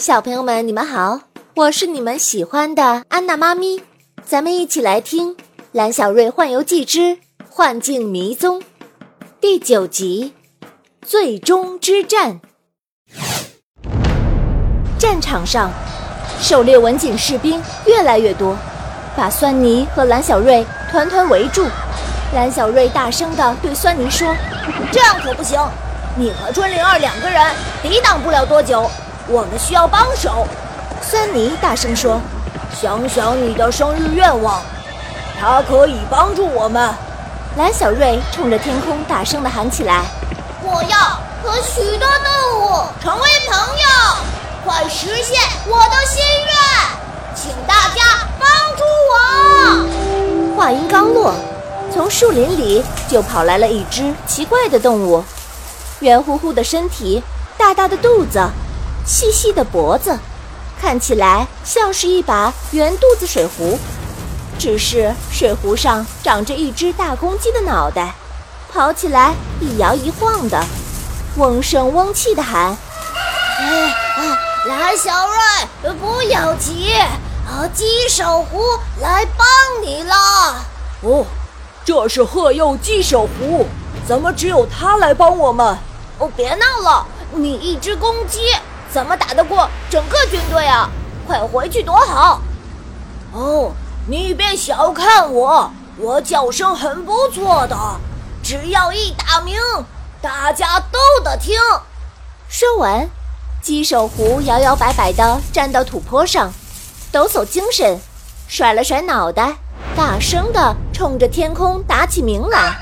[0.00, 1.20] 小朋友们，你们好，
[1.54, 3.82] 我是你们喜欢的安娜妈咪，
[4.24, 5.36] 咱们一起来听
[5.72, 7.18] 《蓝小瑞幻游记之
[7.50, 8.58] 幻境迷踪》
[9.42, 10.32] 第九集
[11.06, 12.40] 《最终之战》。
[14.98, 15.70] 战场上，
[16.40, 18.56] 狩猎文景士兵越来越多，
[19.14, 21.66] 把酸泥和蓝小瑞团团围住。
[22.34, 24.34] 蓝小瑞大声地对酸泥说
[24.90, 25.60] ：“这样可不行，
[26.16, 28.90] 你和春灵儿两个人抵挡不了多久。”
[29.32, 30.44] 我们需要帮手，
[31.00, 32.20] 森尼大声说
[32.74, 34.60] ：“想想你的生日愿望，
[35.40, 36.92] 它可以帮助我们。”
[37.56, 40.02] 蓝小瑞冲着天空大声地喊起来
[40.64, 40.98] ：“我要
[41.44, 43.86] 和许多动物成为朋友，
[44.64, 46.52] 快实现我的心愿，
[47.36, 51.32] 请大家帮助我！”话音刚落，
[51.94, 55.22] 从树林里就跑来了一只奇怪的动物，
[56.00, 57.22] 圆乎乎的身体，
[57.56, 58.40] 大大的肚子。
[59.10, 60.16] 细细的脖子，
[60.80, 63.76] 看起来像是一把圆肚子水壶，
[64.56, 68.14] 只是水壶上长着一只大公鸡的脑袋，
[68.72, 70.64] 跑起来一摇一晃的，
[71.36, 72.78] 嗡声嗡气的喊
[73.58, 76.92] ：“哎哎，蓝小瑞，不要急，
[77.48, 78.62] 啊，鸡手壶
[79.00, 79.44] 来帮
[79.82, 80.14] 你了。”
[81.02, 81.26] 哦，
[81.84, 83.66] 这是鹤幼鸡手壶，
[84.06, 85.76] 怎么只有它来帮我们？
[86.20, 88.38] 哦，别闹了，你一只公鸡。
[88.92, 90.90] 怎么打得过整个军队啊？
[91.26, 92.40] 快回去躲好！
[93.32, 93.72] 哦，
[94.08, 97.76] 你别小看我，我叫声很不错的，
[98.42, 99.54] 只要一打鸣，
[100.20, 101.56] 大家都得听。
[102.48, 103.08] 说完，
[103.62, 106.52] 鸡手壶摇摇摆摆地站到土坡上，
[107.12, 108.00] 抖擞精神，
[108.48, 109.54] 甩了甩脑袋，
[109.94, 112.76] 大声地冲着天空打起鸣来。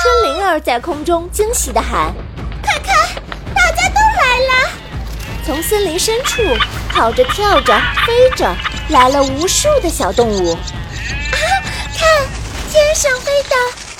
[0.00, 2.14] 春灵儿在空中惊喜地喊
[5.44, 6.40] ：“从森林深处
[6.88, 7.74] 跑着、跳着、
[8.06, 8.54] 飞着
[8.90, 10.52] 来了无数的小动物。
[10.52, 11.36] 啊，
[11.96, 12.08] 看，
[12.70, 13.56] 天上飞的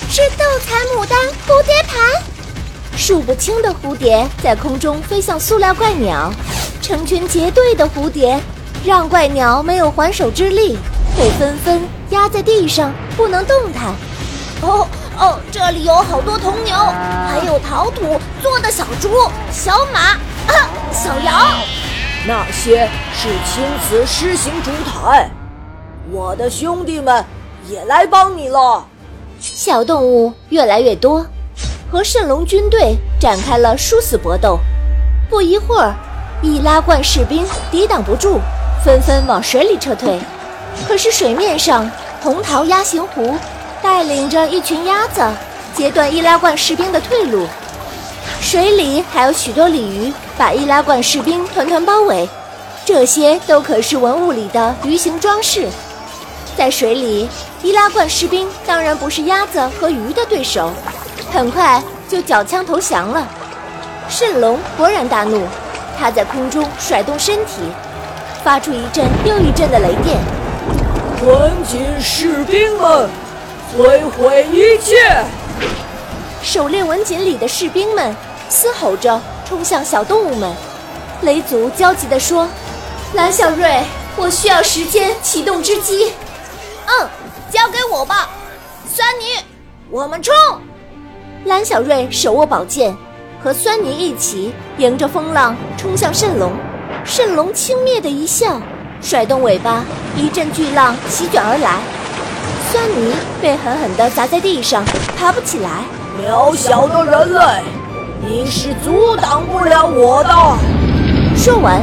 [0.09, 2.23] 是斗彩牡丹蝴蝶盘，
[2.95, 6.31] 数不清的蝴蝶在空中飞向塑料怪鸟，
[6.81, 8.39] 成群结队的蝴蝶
[8.85, 10.77] 让怪鸟没有还手之力，
[11.17, 13.93] 被纷纷压在地上不能动弹。
[14.61, 14.87] 哦
[15.19, 20.17] 哦，这里有好多铜牛，还有陶土做的小猪、小马。
[20.47, 21.59] 啊，小羊，
[22.27, 25.29] 那些是青瓷狮形烛台。
[26.11, 27.23] 我的兄弟们
[27.67, 28.85] 也来帮你了。
[29.39, 31.25] 小动物越来越多，
[31.91, 34.59] 和圣龙军队展开了殊死搏斗。
[35.29, 35.93] 不一会儿，
[36.41, 38.39] 易拉罐士兵抵挡不住，
[38.83, 40.19] 纷纷往水里撤退。
[40.87, 41.89] 可是水面上，
[42.21, 43.37] 红桃鸭形狐
[43.81, 45.21] 带领着一群鸭子，
[45.73, 47.47] 截断易拉罐士兵的退路。
[48.39, 52.27] 水里还有许多鲤鱼，把易拉罐士兵团团包围。
[52.85, 55.67] 这些都可是文物里的鱼形装饰。
[56.57, 57.29] 在水里，
[57.61, 60.71] 易拉罐士兵当然不是鸭子和鱼的对手，
[61.31, 63.27] 很快就缴枪投降了。
[64.09, 65.41] 圣龙勃然大怒，
[65.97, 67.61] 他在空中甩动身体，
[68.43, 70.19] 发出一阵又一阵的雷电。
[71.25, 73.09] 文锦士兵们，
[73.73, 75.23] 摧毁一切！
[76.43, 78.13] 狩猎文锦里的士兵们。
[78.49, 79.19] 嘶吼着
[79.53, 80.51] 冲向小动物们，
[81.21, 82.49] 雷族焦急地说
[83.13, 83.83] ：“蓝小瑞，
[84.15, 86.11] 我需要时间启动织机。
[86.89, 87.07] ”“嗯，
[87.51, 88.27] 交给我吧。
[88.91, 89.45] ”“酸泥，
[89.91, 90.33] 我们冲！”
[91.45, 92.97] 蓝小瑞手握宝剑，
[93.43, 96.51] 和酸泥一起迎着风浪冲向蜃龙。
[97.05, 98.59] 蜃龙轻蔑的一笑，
[99.03, 99.85] 甩动尾巴，
[100.17, 101.77] 一阵巨浪席卷而来。
[102.71, 104.83] 酸泥被狠狠地砸在地上，
[105.15, 105.83] 爬不起来。
[106.19, 107.82] 渺小的人类。
[108.25, 110.29] 你是阻挡不了我的。
[111.35, 111.81] 说完，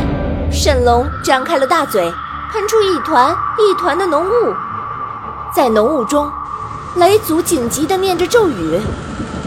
[0.51, 2.11] 沈龙张开了大嘴，
[2.51, 4.55] 喷出一团一团的浓雾。
[5.55, 6.31] 在浓雾中，
[6.97, 8.81] 雷祖紧急地念着咒语，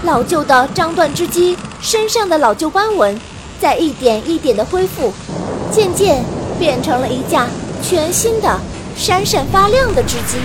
[0.04, 3.20] 老旧的张断织机身上的老旧斑纹
[3.60, 5.12] 在一点一点地恢复，
[5.72, 6.24] 渐渐
[6.60, 7.48] 变成了一架
[7.82, 8.60] 全新的、
[8.96, 10.38] 闪闪发亮的织机。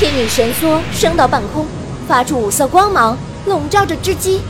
[0.00, 1.66] 天女神梭升到半空，
[2.08, 3.16] 发出五色光芒，
[3.46, 4.40] 笼罩着织机。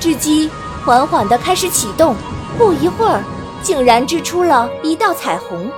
[0.00, 0.48] 织机
[0.88, 2.16] 缓缓地开始启动，
[2.56, 3.22] 不一会儿，
[3.62, 5.70] 竟然织出了一道彩虹。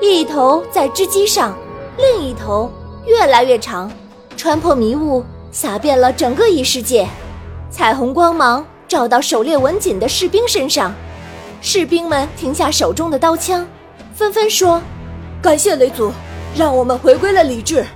[0.00, 1.56] 一头在织机上，
[1.98, 2.68] 另一头
[3.06, 3.88] 越来越长，
[4.36, 7.08] 穿破迷雾，洒遍了整个异世界。
[7.70, 10.92] 彩虹光芒照到狩猎文锦的士兵身上，
[11.60, 13.64] 士兵们停下手中的刀枪，
[14.16, 14.82] 纷纷说
[15.40, 16.10] ：“感谢雷祖，
[16.56, 17.86] 让我们回归了理智。”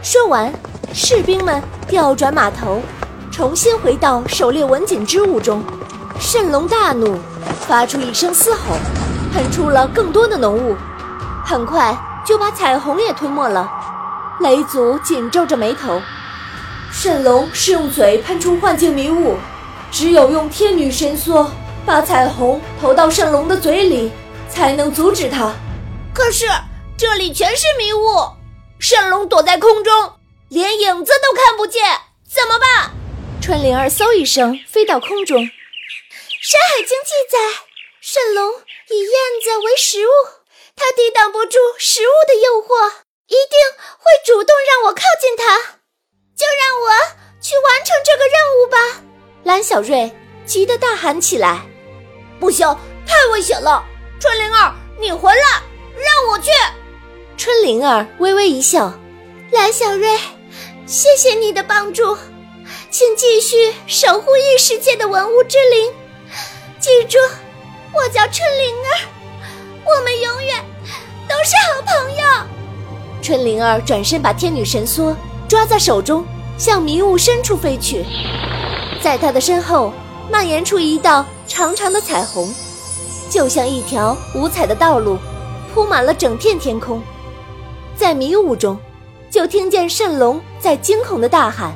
[0.00, 0.50] 说完，
[0.94, 2.80] 士兵们调转马头。
[3.36, 5.62] 重新回到狩猎文锦之物中，
[6.18, 7.18] 蜃龙大怒，
[7.68, 8.78] 发出一声嘶吼，
[9.30, 10.74] 喷出了更多的浓雾，
[11.44, 11.94] 很快
[12.24, 13.70] 就把彩虹也吞没了。
[14.40, 16.00] 雷祖紧皱着眉头。
[16.90, 19.36] 神龙是用嘴喷出幻境迷雾，
[19.90, 21.46] 只有用天女神梭
[21.84, 24.10] 把彩虹投到圣龙的嘴里，
[24.48, 25.52] 才能阻止它。
[26.14, 26.46] 可是
[26.96, 28.30] 这里全是迷雾，
[28.78, 29.92] 圣龙躲在空中，
[30.48, 31.82] 连影子都看不见，
[32.26, 32.95] 怎么办？
[33.46, 35.40] 春灵儿嗖一声飞到空中。
[35.40, 37.38] 《山海经》记载，
[38.02, 38.50] 蜃龙
[38.90, 39.10] 以燕
[39.40, 40.10] 子为食物，
[40.74, 42.90] 它抵挡不住食物的诱惑，
[43.28, 43.56] 一定
[43.98, 45.58] 会主动让我靠近它。
[46.34, 46.90] 就让我
[47.40, 49.02] 去完成这个任务吧！
[49.44, 50.10] 蓝小瑞
[50.44, 51.64] 急得大喊起来
[52.40, 52.66] ：“不行，
[53.06, 53.80] 太危险了！
[54.18, 55.62] 春灵儿，你回来，
[55.94, 56.50] 让我去！”
[57.38, 58.92] 春灵儿微微一笑
[59.54, 60.18] ：“蓝小瑞，
[60.84, 62.18] 谢谢你的帮助，
[62.98, 65.92] 请继续守护异世界的文物之灵。
[66.80, 67.18] 记住，
[67.92, 68.88] 我叫春灵儿，
[69.84, 70.64] 我们永远
[71.28, 72.24] 都是好朋友。”
[73.20, 75.14] 春灵儿转身把天女神梭。
[75.46, 76.24] 抓在手中，
[76.56, 78.02] 向迷雾深处飞去，
[79.02, 79.92] 在他的身后
[80.30, 82.50] 蔓延出一道长长的彩虹，
[83.28, 85.18] 就像一条五彩的道路，
[85.74, 87.02] 铺满了整片天空。
[87.94, 88.80] 在迷雾中，
[89.30, 91.74] 就听见蜃龙在惊恐的大喊：“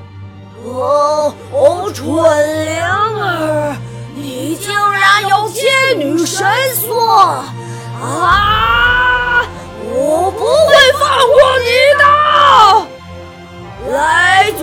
[0.65, 2.07] 哦哦，春
[2.67, 3.77] 灵儿，
[4.15, 6.47] 你竟然有天女神
[6.77, 6.95] 梭
[8.01, 9.45] 啊！
[9.93, 11.67] 我不会放过你
[11.99, 12.05] 的！”
[13.91, 14.62] 雷祖，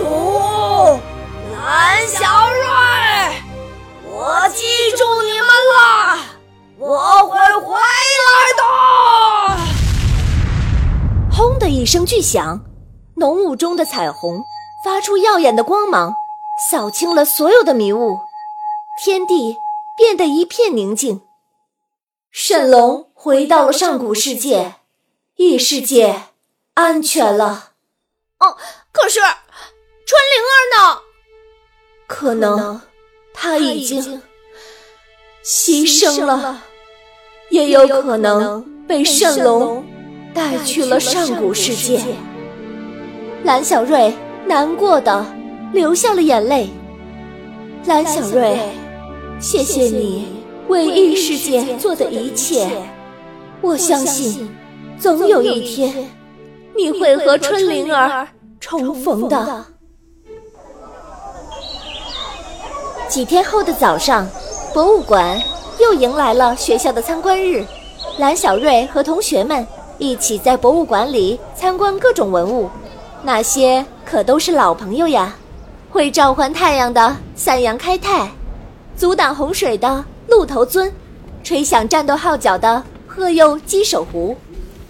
[1.52, 2.62] 蓝小瑞，
[4.04, 4.64] 我记
[4.96, 5.78] 住你们了，
[6.78, 7.36] 我会
[7.66, 8.62] 回来的。
[11.30, 12.60] 轰的一声巨响，
[13.16, 14.40] 浓雾中的彩虹
[14.84, 16.14] 发出耀眼的光芒，
[16.70, 18.20] 扫清了所有的迷雾，
[19.02, 19.56] 天地
[19.96, 21.22] 变得一片宁静。
[22.30, 24.76] 圣龙回到了上古世界，
[25.36, 26.22] 异世界
[26.74, 27.72] 安全了。
[28.38, 28.56] 哦。
[28.92, 31.00] 可是，春灵儿呢？
[32.06, 32.80] 可能
[33.32, 34.22] 他已经
[35.44, 36.62] 牺牲了，
[37.50, 39.84] 也有可能被圣龙
[40.34, 42.02] 带去了上古世界。
[43.44, 44.12] 蓝小瑞
[44.48, 45.26] 难过的
[45.74, 46.70] 流下了眼泪。
[47.84, 48.58] 蓝小瑞，
[49.38, 50.26] 谢谢你
[50.68, 52.66] 为异世界做的一切。
[53.60, 54.48] 我相信，
[54.98, 56.08] 总有一天
[56.74, 58.26] 你会和春灵儿。
[58.58, 59.64] 重逢的。
[63.06, 64.26] 几天后的早上，
[64.74, 65.40] 博物馆
[65.78, 67.64] 又迎来了学校的参观日。
[68.18, 69.64] 蓝小瑞和同学们
[69.98, 72.68] 一起在博物馆里参观各种文物，
[73.22, 75.34] 那些可都是老朋友呀！
[75.90, 78.30] 会召唤太阳的三阳开泰，
[78.96, 80.92] 阻挡洪水的鹿头尊，
[81.42, 84.36] 吹响战斗号角的鹤佑鸡首壶，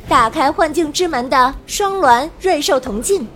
[0.09, 3.27] 打开幻境之门的双鸾瑞兽铜镜。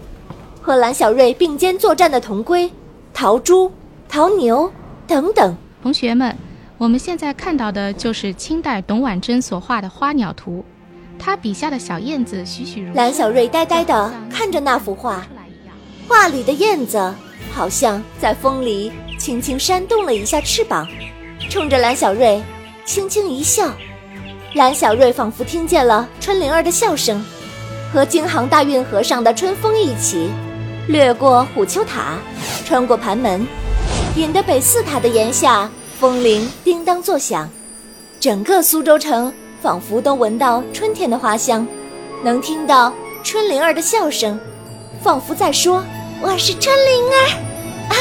[0.60, 2.70] 和蓝小瑞并肩作战的铜龟、
[3.12, 3.72] 陶猪、
[4.08, 4.70] 陶牛
[5.08, 6.36] 等等同学们，
[6.78, 10.64] 我们现在看到的就是清代董婉珍所画的花鸟图，
[11.24, 12.92] 他笔下的小燕子栩栩如。
[12.94, 15.24] 蓝小瑞呆呆地看着那幅画，
[16.08, 17.14] 画里的燕子
[17.52, 18.90] 好像在风里
[19.20, 20.88] 轻轻扇动了一下翅膀，
[21.48, 22.42] 冲着蓝小瑞
[22.84, 23.72] 轻轻一笑。
[24.54, 27.24] 蓝小瑞仿佛听见了春灵儿的笑声，
[27.92, 30.28] 和京杭大运河上的春风一起。
[30.88, 32.18] 掠过虎丘塔，
[32.64, 33.46] 穿过盘门，
[34.16, 35.70] 引得北寺塔的檐下
[36.00, 37.48] 风铃叮当作响，
[38.18, 39.32] 整个苏州城
[39.62, 41.64] 仿佛都闻到春天的花香，
[42.24, 42.92] 能听到
[43.22, 44.36] 春灵儿的笑声，
[45.00, 45.84] 仿佛在说
[46.20, 47.14] ：“我是春灵儿，
[47.90, 47.96] 啊，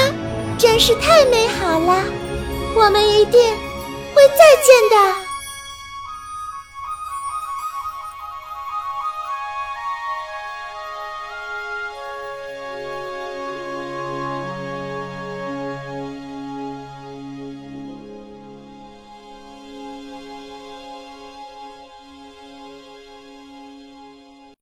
[0.58, 2.04] 真是太美好了，
[2.76, 3.40] 我们一定
[4.16, 5.16] 会再见的。”